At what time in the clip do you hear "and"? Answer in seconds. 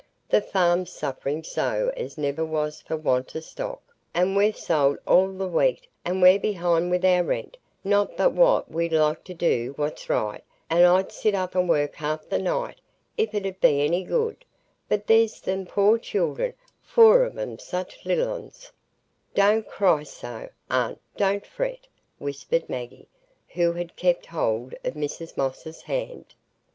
4.15-4.35, 6.03-6.23, 10.71-10.87, 11.53-11.69